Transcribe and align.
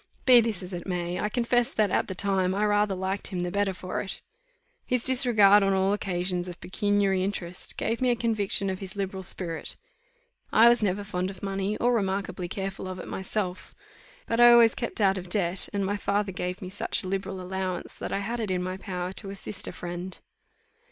Be 0.25 0.41
this 0.41 0.63
as 0.63 0.73
it 0.73 0.87
may, 0.87 1.19
I 1.19 1.29
confess 1.29 1.71
that, 1.75 1.91
at 1.91 2.07
the 2.07 2.15
time, 2.15 2.55
I 2.55 2.65
rather 2.65 2.95
liked 2.95 3.27
him 3.27 3.41
the 3.41 3.51
better 3.51 3.71
for 3.71 4.01
it. 4.01 4.23
His 4.83 5.03
disregard, 5.03 5.61
on 5.61 5.73
all 5.73 5.93
occasions, 5.93 6.47
of 6.47 6.59
pecuniary 6.59 7.23
interest, 7.23 7.77
gave 7.77 8.01
me 8.01 8.09
a 8.09 8.15
conviction 8.15 8.71
of 8.71 8.79
his 8.79 8.95
liberal 8.95 9.21
spirit. 9.21 9.75
I 10.51 10.69
was 10.69 10.81
never 10.81 11.03
fond 11.03 11.29
of 11.29 11.43
money, 11.43 11.77
or 11.77 11.93
remarkably 11.93 12.47
careful 12.47 12.87
of 12.87 12.97
it 12.97 13.07
myself; 13.07 13.75
but 14.25 14.39
I 14.39 14.51
always 14.51 14.73
kept 14.73 14.99
out 14.99 15.19
of 15.19 15.29
debt; 15.29 15.69
and 15.71 15.85
my 15.85 15.97
father 15.97 16.31
gave 16.31 16.63
me 16.63 16.69
such 16.71 17.03
a 17.03 17.07
liberal 17.07 17.39
allowance, 17.39 17.99
that 17.99 18.11
I 18.11 18.21
had 18.21 18.39
it 18.39 18.49
in 18.49 18.63
my 18.63 18.77
power 18.77 19.13
to 19.13 19.29
assist 19.29 19.67
a 19.67 19.71
friend. 19.71 20.17